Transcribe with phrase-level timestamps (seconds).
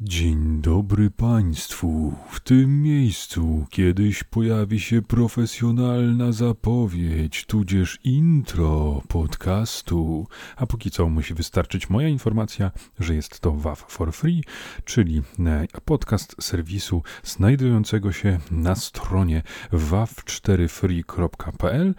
[0.00, 2.14] Dzień dobry Państwu.
[2.30, 10.26] W tym miejscu kiedyś pojawi się profesjonalna zapowiedź, tudzież intro podcastu.
[10.56, 12.70] A póki co musi wystarczyć moja informacja,
[13.00, 14.42] że jest to WAV for Free,
[14.84, 19.42] czyli e, podcast serwisu znajdującego się na stronie
[19.72, 21.94] wav4free.pl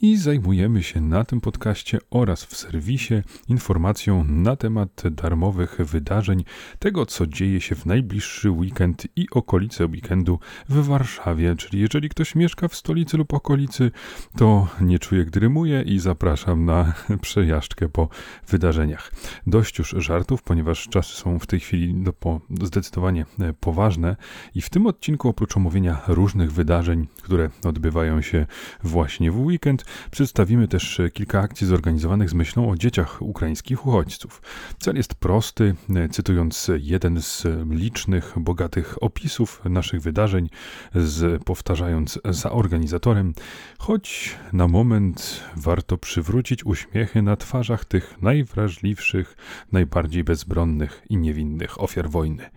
[0.00, 3.14] i zajmujemy się na tym podcaście oraz w serwisie
[3.48, 6.44] informacją na temat darmowych wydarzeń,
[6.78, 10.38] tego co dzieje się w najbliższy weekend i okolice weekendu
[10.68, 11.56] w Warszawie.
[11.56, 13.90] Czyli jeżeli ktoś mieszka w stolicy lub okolicy,
[14.36, 15.40] to nie czuję, gdy
[15.84, 18.08] i zapraszam na przejażdżkę po
[18.48, 19.12] wydarzeniach.
[19.46, 24.16] Dość już żartów, ponieważ czasy są w tej chwili no, po, zdecydowanie e, poważne
[24.54, 28.46] i w tym odcinku oprócz omówienia różnych wydarzeń, które odbywają się
[28.82, 34.42] właśnie w weekend, Przedstawimy też e, kilka akcji zorganizowanych z myślą o dzieciach ukraińskich uchodźców.
[34.78, 40.48] Cel jest prosty, e, cytując jeden z licznych, bogatych opisów naszych wydarzeń,
[40.94, 43.34] z, powtarzając za organizatorem,
[43.78, 49.36] choć na moment warto przywrócić uśmiechy na twarzach tych najwrażliwszych,
[49.72, 52.50] najbardziej bezbronnych i niewinnych ofiar wojny.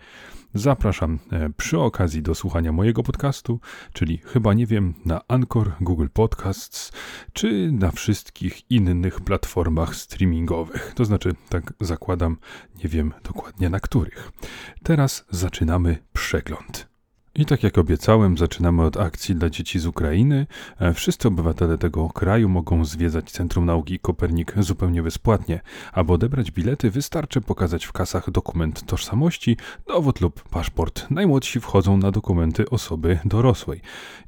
[0.53, 3.59] Zapraszam e, przy okazji do słuchania mojego podcastu,
[3.93, 6.91] czyli chyba nie wiem, na Anchor, Google Podcasts,
[7.33, 10.93] czy na wszystkich innych platformach streamingowych.
[10.95, 12.37] To znaczy, tak zakładam,
[12.83, 14.31] nie wiem dokładnie na których.
[14.83, 16.90] Teraz zaczynamy przegląd.
[17.35, 20.47] I tak jak obiecałem, zaczynamy od akcji dla dzieci z Ukrainy.
[20.79, 25.59] E, wszyscy obywatele tego kraju mogą zwiedzać Centrum Nauki Kopernik zupełnie bezpłatnie.
[25.93, 29.57] Aby odebrać bilety, wystarczy pokazać w kasach dokument tożsamości,
[29.87, 31.07] dowód lub paszport.
[31.09, 33.81] Najmłodsi wchodzą na dokumenty osoby dorosłej.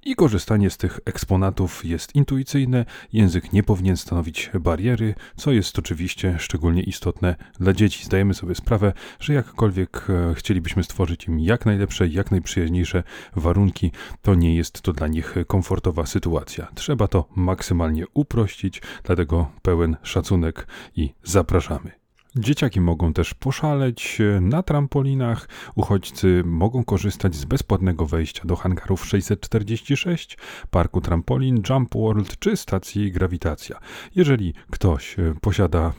[0.05, 6.35] I korzystanie z tych eksponatów jest intuicyjne, język nie powinien stanowić bariery, co jest oczywiście
[6.39, 8.05] szczególnie istotne dla dzieci.
[8.05, 12.92] Zdajemy sobie sprawę, że jakkolwiek e, chcielibyśmy stworzyć im jak najlepsze, jak najprzyjaźniejsze
[13.35, 13.91] warunki,
[14.21, 16.67] to nie jest to dla nich komfortowa sytuacja.
[16.75, 22.02] Trzeba to maksymalnie uprościć, dlatego pełen szacunek i zapraszamy.
[22.35, 25.49] Dzieciaki mogą też poszaleć na trampolinach.
[25.75, 30.37] Uchodźcy mogą korzystać z bezpłatnego wejścia do hangarów 646,
[30.71, 33.79] parku trampolin, Jump World czy stacji Grawitacja.
[34.15, 35.93] Jeżeli ktoś e, posiada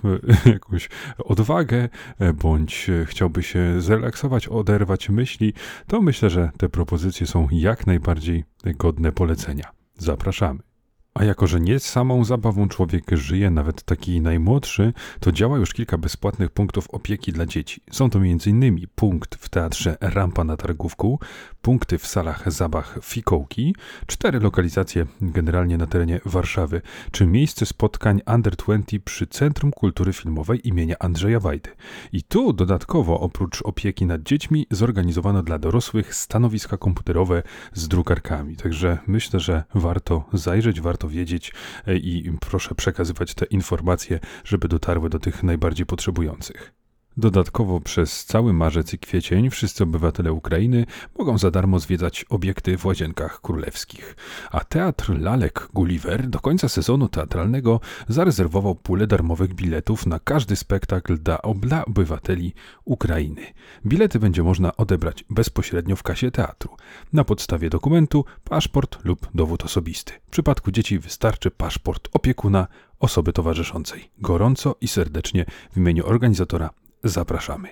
[0.46, 0.88] e, jakąś
[1.24, 5.52] odwagę e, bądź chciałby się zrelaksować, oderwać myśli,
[5.86, 9.70] to myślę, że te propozycje są jak najbardziej godne polecenia.
[9.98, 10.73] Zapraszamy.
[11.14, 15.98] A jako, że nie samą zabawą człowiek żyje, nawet taki najmłodszy, to działa już kilka
[15.98, 17.80] bezpłatnych punktów opieki dla dzieci.
[17.90, 18.86] Są to m.in.
[18.94, 21.18] punkt w teatrze Rampa na Targówku,
[21.64, 23.74] punkty w salach zabaw Fikołki,
[24.06, 30.68] cztery lokalizacje generalnie na terenie Warszawy, czy miejsce spotkań Under 20 przy Centrum Kultury Filmowej
[30.68, 31.70] imienia Andrzeja Wajdy.
[32.12, 37.42] I tu dodatkowo oprócz opieki nad dziećmi zorganizowano dla dorosłych stanowiska komputerowe
[37.72, 38.56] z drukarkami.
[38.56, 41.52] Także myślę, że warto zajrzeć, warto warto wiedzieć
[41.86, 46.83] e, i proszę przekazywać te informacje, żeby dotarły do tych najbardziej potrzebujących.
[47.16, 50.86] Dodatkowo przez cały marzec i kwiecień wszyscy obywatele Ukrainy
[51.18, 54.16] mogą za darmo zwiedzać obiekty w Łazienkach Królewskich.
[54.50, 61.18] A Teatr Lalek Gulliver do końca sezonu teatralnego zarezerwował pulę darmowych biletów na każdy spektakl
[61.18, 61.42] dla
[61.86, 62.54] obywateli
[62.84, 63.42] Ukrainy.
[63.86, 66.76] Bilety będzie można odebrać bezpośrednio w kasie teatru,
[67.12, 70.12] na podstawie dokumentu, paszport lub dowód osobisty.
[70.26, 72.66] W przypadku dzieci wystarczy paszport opiekuna
[73.00, 74.10] osoby towarzyszącej.
[74.18, 76.70] Gorąco i serdecznie w imieniu organizatora
[77.04, 77.68] zapraszamy.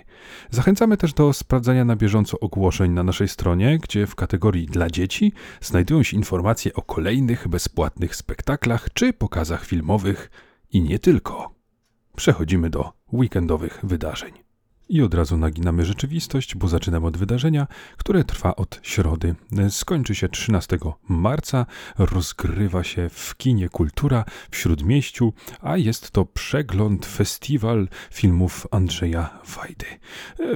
[0.50, 5.32] Zachęcamy też do sprawdzania na bieżąco ogłoszeń na naszej stronie, gdzie w kategorii dla dzieci
[5.60, 10.31] znajdują się informacje o kolejnych bezpłatnych spektaklach czy pokazach filmowych
[10.70, 11.54] i nie tylko.
[12.16, 14.52] Przechodzimy do weekendowych wydarzeń.
[14.88, 17.66] I od razu naginamy rzeczywistość, bo zaczynamy od wydarzenia,
[17.97, 19.34] które trwa od środy.
[19.70, 20.78] Skończy się 13
[21.09, 21.66] marca,
[21.98, 29.87] rozgrywa się w kinie Kultura w Śródmieściu, a jest to przegląd, festiwal filmów Andrzeja Wajdy.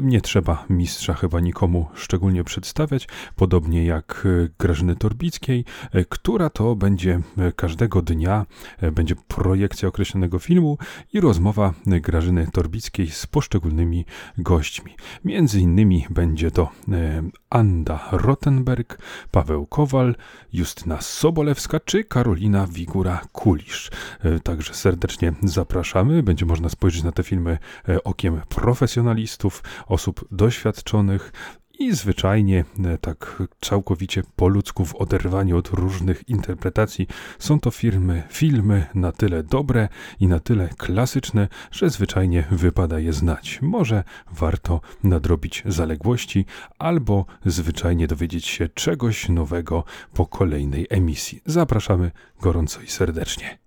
[0.02, 5.64] Nie trzeba mistrza chyba nikomu szczególnie przedstawiać, podobnie jak Grażyny Torbickiej,
[6.08, 7.20] która to będzie
[7.56, 8.46] każdego dnia,
[8.92, 10.78] będzie projekcja określonego filmu
[11.12, 14.04] i rozmowa Grażyny Torbickiej z poszczególnymi
[14.38, 14.96] gośćmi.
[15.24, 18.98] Między innymi będzie to e, Anda Rottenberg,
[19.30, 20.14] Paweł Kowal,
[20.52, 23.90] Justyna Sobolewska czy Karolina Wigura-Kulisz.
[24.20, 26.22] E, także serdecznie zapraszamy.
[26.22, 27.58] Będzie można spojrzeć na te filmy
[27.88, 31.32] e, okiem profesjonalistów, osób doświadczonych
[31.78, 37.06] i zwyczajnie, e, tak całkowicie po ludzku, w oderwaniu od różnych interpretacji,
[37.38, 39.88] są to firmy, filmy na tyle dobre
[40.20, 43.58] i na tyle klasyczne, że zwyczajnie wypada je znać.
[43.62, 46.46] Może warto nadrobić zaległości,
[46.78, 49.84] albo zwyczajnie dowiedzieć się czegoś nowego
[50.14, 51.42] po kolejnej emisji.
[51.46, 53.58] Zapraszamy gorąco i serdecznie.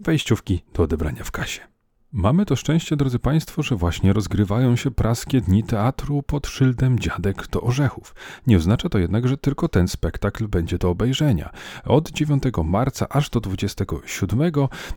[0.00, 1.69] Wejściówki do odebrania w kasie.
[2.12, 7.48] Mamy to szczęście, drodzy Państwo, że właśnie rozgrywają się praskie dni teatru pod szyldem Dziadek
[7.48, 8.14] do Orzechów.
[8.46, 11.50] Nie oznacza to jednak, że tylko ten spektakl będzie do obejrzenia.
[11.84, 14.52] Od 9 marca aż do 27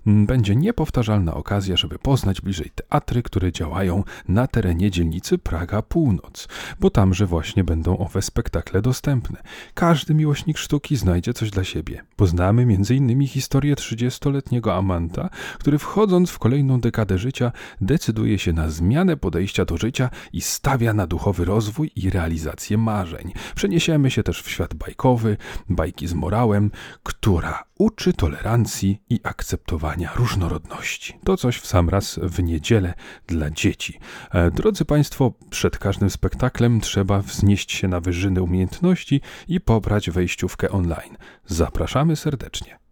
[0.06, 6.48] będzie niepowtarzalna okazja, żeby poznać bliżej teatry, które działają na terenie dzielnicy Praga Północ,
[6.80, 9.42] bo tamże właśnie będą owe spektakle dostępne.
[9.74, 12.04] Każdy miłośnik sztuki znajdzie coś dla siebie.
[12.16, 13.28] Poznamy m.in.
[13.28, 17.52] historię 30-letniego Amanta, który wchodząc w kolejną dekadę dekadę życia
[17.82, 23.34] decyduje się na zmianę podejścia do życia i stawia na duchowy rozwój i realizację marzeń.
[23.56, 25.38] Przeniesiemy się też w świat bajkowy,
[25.70, 26.72] bajki z morałem,
[27.04, 31.20] która uczy tolerancji i akceptowania różnorodności.
[31.24, 32.94] To coś w sam raz w niedzielę
[33.28, 34.00] dla dzieci.
[34.32, 40.70] E, drodzy Państwo, przed każdym spektaklem trzeba wznieść się na wyżyny umiejętności i pobrać wejściówkę
[40.70, 41.18] online.
[41.46, 42.83] Zapraszamy serdecznie.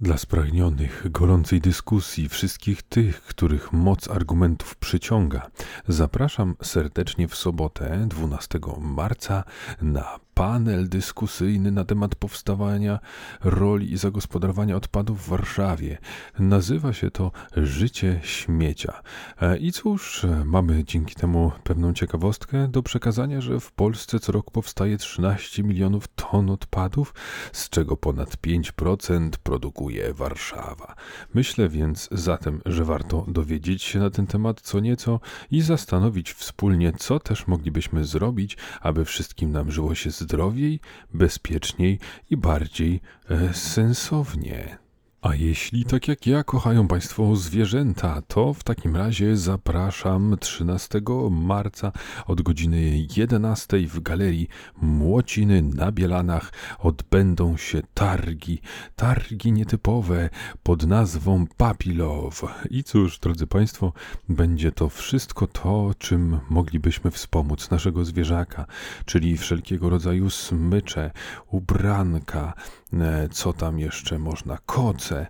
[0.00, 5.50] Dla spragnionych gorącej dyskusji wszystkich tych, których moc argumentów przyciąga,
[5.88, 9.44] zapraszam serdecznie w sobotę 12 marca
[9.82, 12.98] na panel dyskusyjny na temat powstawania
[13.44, 15.98] roli i zagospodarowania odpadów w Warszawie.
[16.38, 19.02] Nazywa się to Życie śmiecia.
[19.40, 24.50] E, I cóż, mamy dzięki temu pewną ciekawostkę do przekazania, że w Polsce co rok
[24.50, 27.14] powstaje 13 milionów ton odpadów,
[27.52, 30.94] z czego ponad 5% produkuje Warszawa.
[31.34, 36.92] Myślę więc zatem, że warto dowiedzieć się na ten temat co nieco i zastanowić wspólnie,
[36.92, 40.80] co też moglibyśmy zrobić, aby wszystkim nam żyło się z zdrowiej,
[41.14, 41.98] bezpieczniej
[42.30, 43.00] i bardziej
[43.30, 44.85] e, sensownie.
[45.22, 51.92] A jeśli tak jak ja kochają Państwo zwierzęta, to w takim razie zapraszam 13 marca
[52.26, 54.48] od godziny 11 w galerii
[54.82, 58.60] Młociny na Bielanach odbędą się targi,
[58.96, 60.30] targi nietypowe
[60.62, 62.42] pod nazwą Papilow.
[62.70, 63.92] I cóż, drodzy Państwo,
[64.28, 68.66] będzie to wszystko to, czym moglibyśmy wspomóc naszego zwierzaka,
[69.04, 71.10] czyli wszelkiego rodzaju smycze,
[71.50, 72.54] ubranka,
[72.92, 75.26] E, co tam jeszcze można, koce, e,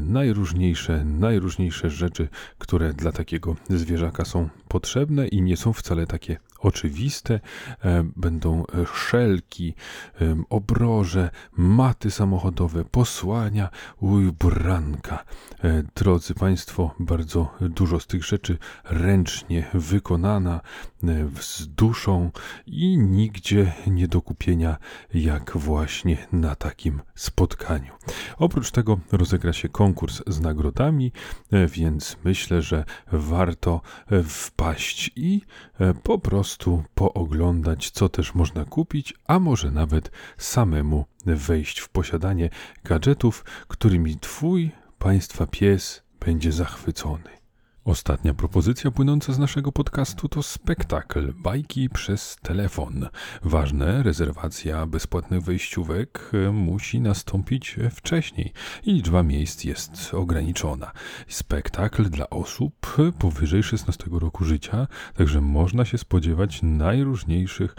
[0.00, 2.28] najróżniejsze, najróżniejsze rzeczy,
[2.58, 7.40] które dla takiego zwierzaka są potrzebne i nie są wcale takie oczywiste.
[7.84, 8.64] E, będą
[8.94, 9.74] szelki,
[10.50, 13.68] obroże, maty samochodowe, posłania,
[14.00, 15.24] ubranka.
[15.94, 20.60] Drodzy Państwo, bardzo dużo z tych rzeczy ręcznie wykonana,
[21.40, 22.30] z duszą
[22.66, 24.76] i nigdzie nie do kupienia
[25.14, 27.92] jak właśnie na takim spotkaniu.
[28.38, 31.12] Oprócz tego rozegra się konkurs z nagrodami,
[31.52, 35.40] e, więc myślę, że warto e, wpaść i
[35.80, 42.50] e, po prostu pooglądać, co też można kupić, a może nawet samemu wejść w posiadanie
[42.84, 47.41] gadżetów, którymi Twój Państwa pies będzie zachwycony.
[47.84, 53.08] Ostatnia propozycja płynąca z naszego podcastu to spektakl Bajki przez telefon.
[53.42, 58.52] Ważne, rezerwacja bezpłatnych wejściówek e, musi nastąpić wcześniej
[58.84, 60.92] i liczba miejsc jest ograniczona.
[61.28, 67.76] Spektakl dla osób powyżej 16 roku życia, także można się spodziewać najróżniejszych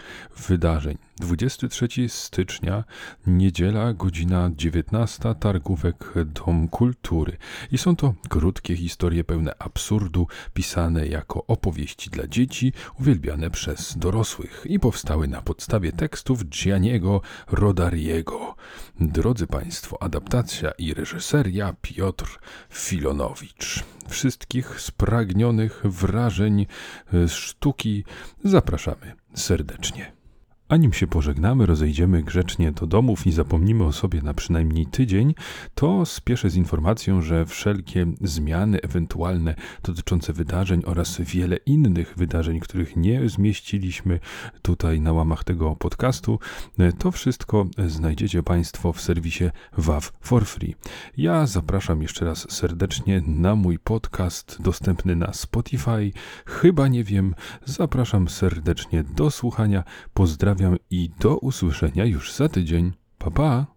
[0.48, 0.98] wydarzeń.
[1.16, 2.84] 23 stycznia,
[3.26, 7.36] niedziela, godzina 19, targówek Dom Kultury.
[7.72, 14.66] I są to krótkie historie pełne absurdu, pisane jako opowieści dla dzieci, uwielbiane przez dorosłych
[14.68, 18.56] i powstały na podstawie tekstów Gianniego Rodariego.
[19.00, 22.38] Drodzy Państwo, adaptacja i reżyseria Piotr
[22.70, 23.84] Filonowicz.
[24.08, 26.66] Wszystkich spragnionych wrażeń
[27.28, 28.04] sztuki
[28.44, 30.23] zapraszamy serdecznie.
[30.68, 35.34] A się pożegnamy, rozejdziemy grzecznie do domów i zapomnimy o sobie na przynajmniej tydzień,
[35.74, 42.96] to spieszę z informacją, że wszelkie zmiany ewentualne dotyczące wydarzeń oraz wiele innych wydarzeń, których
[42.96, 44.20] nie zmieściliśmy
[44.62, 46.38] tutaj na łamach tego podcastu,
[46.98, 49.44] to wszystko znajdziecie Państwo w serwisie
[49.76, 50.74] WAV for Free.
[51.16, 56.12] Ja zapraszam jeszcze raz serdecznie na mój podcast dostępny na Spotify.
[56.46, 59.84] Chyba nie wiem, zapraszam serdecznie do słuchania.
[60.54, 62.92] Pozdrawiam i do usłyszenia już za tydzień.
[63.18, 63.73] Pa pa!